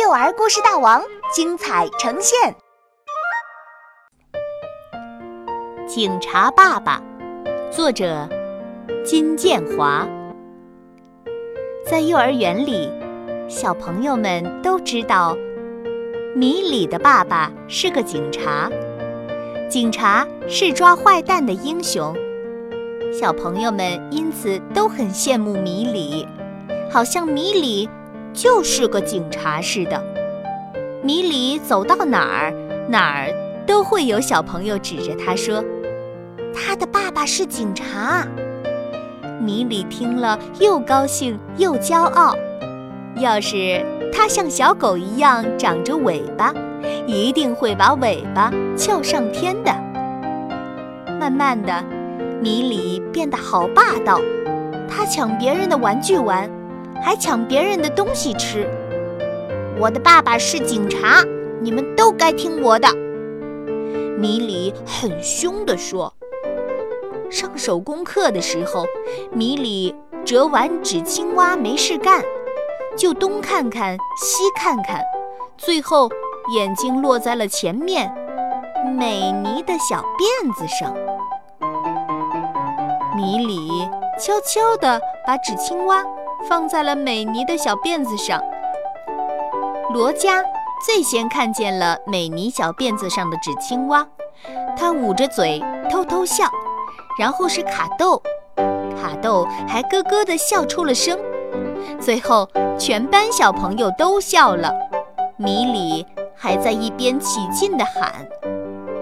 [0.00, 1.02] 幼儿故事大王
[1.34, 2.54] 精彩呈现。
[5.88, 7.02] 警察爸爸，
[7.68, 8.28] 作者
[9.04, 10.06] 金建华。
[11.84, 12.88] 在幼儿园里，
[13.48, 15.36] 小朋友们都知道，
[16.32, 18.70] 米里的爸爸是个警察，
[19.68, 22.14] 警察是抓坏蛋的英雄。
[23.12, 26.24] 小朋友们因此都很羡慕米里，
[26.88, 27.88] 好像米里
[28.40, 30.00] 就是个警察似的。
[31.02, 32.54] 米里走到哪儿，
[32.88, 33.34] 哪儿
[33.66, 35.64] 都会有小朋友指着他说
[36.54, 38.24] ：“他的爸爸是警察。”
[39.42, 42.36] 米里听了又高兴又骄傲。
[43.16, 46.54] 要是他像小狗一样长着尾巴，
[47.08, 49.72] 一定会把尾巴翘上天的。
[51.18, 51.84] 慢慢的。
[52.40, 54.20] 米里变得好霸道，
[54.88, 56.48] 他抢别人的玩具玩，
[57.02, 58.66] 还抢别人的东西吃。
[59.78, 61.22] 我的爸爸是警察，
[61.60, 62.88] 你们都该听我的。
[64.18, 66.12] 米里很凶地说。
[67.30, 68.86] 上手工课的时候，
[69.30, 72.24] 米里折完纸青蛙没事干，
[72.96, 75.02] 就东看看西看看，
[75.58, 76.08] 最后
[76.56, 78.10] 眼睛落在了前面
[78.96, 80.94] 美妮的小辫子上。
[83.14, 83.68] 米里
[84.18, 86.02] 悄悄地把纸青蛙
[86.46, 88.42] 放在了美妮的小辫子上。
[89.94, 90.42] 罗佳
[90.86, 94.06] 最先看见了美妮小辫子上的纸青蛙，
[94.76, 96.44] 他捂着嘴偷偷笑。
[97.18, 98.22] 然后是卡豆，
[98.56, 101.18] 卡豆还咯咯地笑出了声。
[102.00, 104.72] 最后，全班小朋友都笑了。
[105.36, 108.12] 米里还在一边起劲地喊：“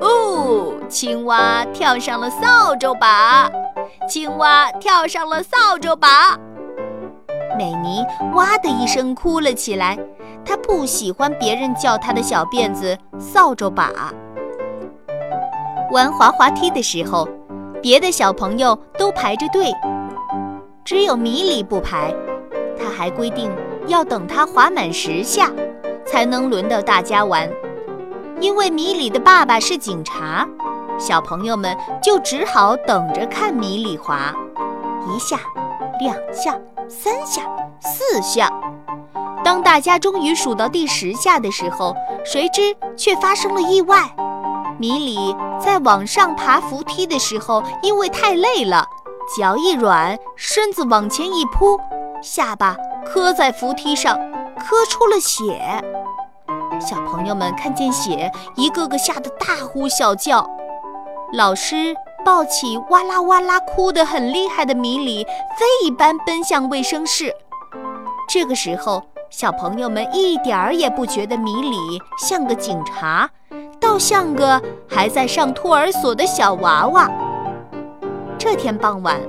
[0.00, 3.50] 哦，青蛙跳上了扫帚把。”
[4.08, 6.38] 青蛙跳上了扫帚把，
[7.56, 9.98] 美妮哇的一声哭了起来。
[10.44, 13.90] 她不喜欢别人叫她的小辫子扫帚把。
[15.90, 17.28] 玩滑滑梯的时候，
[17.80, 19.72] 别的小朋友都排着队，
[20.84, 22.12] 只有米里不排。
[22.76, 23.50] 他还规定
[23.86, 25.50] 要等他滑满十下，
[26.04, 27.48] 才能轮到大家玩。
[28.40, 30.46] 因为米里的爸爸是警察。
[30.98, 34.34] 小朋友们就只好等着看米里滑，
[35.08, 35.38] 一下，
[36.00, 36.56] 两下，
[36.94, 37.42] 三下，
[37.80, 38.48] 四下。
[39.44, 41.94] 当大家终于数到第十下的时候，
[42.24, 44.04] 谁知却发生了意外。
[44.78, 48.86] 米里在往上爬扶梯的时候，因为太累了，
[49.36, 51.78] 脚一软，身子往前一扑，
[52.22, 54.16] 下巴磕在扶梯上，
[54.58, 55.82] 磕出了血。
[56.80, 60.48] 小朋友们看见血，一个个吓得大呼小叫。
[61.32, 67.32] 老师抱起哇啦哇啦哭得很厉害的米里，飞一般奔向卫生室。
[68.28, 71.76] 这个时候，小朋友们一点儿也不觉得米里
[72.18, 73.28] 像个警察，
[73.78, 77.10] 倒像个还在上托儿所的小娃娃。
[78.38, 79.20] 这天傍晚，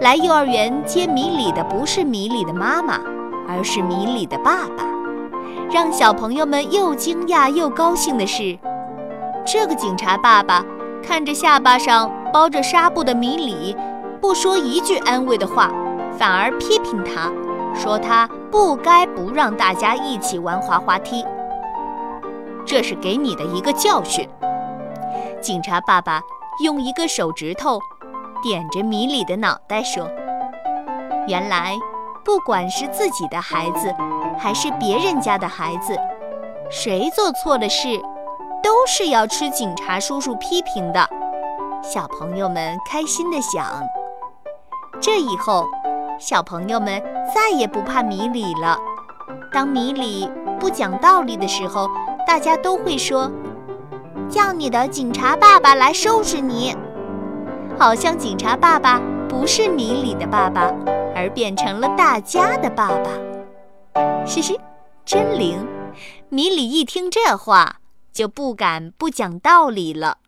[0.00, 3.00] 来幼儿园接米里的不是米里的妈妈，
[3.48, 4.84] 而是米里的爸爸。
[5.70, 8.58] 让小朋友们又惊讶又高兴的是，
[9.46, 10.64] 这个警察爸爸。
[11.06, 13.76] 看着下巴上包着纱布的米里，
[14.20, 15.70] 不说一句安慰的话，
[16.18, 17.30] 反而批评他，
[17.72, 21.24] 说他不该不让大家一起玩滑滑梯。
[22.66, 24.28] 这是给你的一个教训。
[25.40, 26.20] 警察爸爸
[26.64, 27.78] 用一个手指头
[28.42, 30.10] 点着米里的脑袋说
[31.28, 31.76] ：“原来，
[32.24, 33.94] 不管是自己的孩子，
[34.36, 35.96] 还是别人家的孩子，
[36.68, 38.02] 谁做错了事。”
[38.60, 41.06] 都是要吃警察叔叔批评的，
[41.92, 43.66] 小朋友们开心地想。
[45.02, 45.68] 这以后，
[46.18, 47.02] 小朋友们
[47.34, 48.78] 再也不怕米里了。
[49.52, 51.90] 当米里不讲道理的时候，
[52.26, 53.30] 大家都会说
[54.30, 56.74] ：“叫你的警察爸爸来收拾你。”
[57.78, 60.72] 好像警察爸爸不是米里的爸爸，
[61.14, 64.24] 而变成了大家的爸爸。
[64.24, 64.58] 嘻嘻，
[65.04, 65.66] 真灵！
[66.30, 67.76] 米里一听这话。
[68.10, 70.18] 就不敢不讲道理了。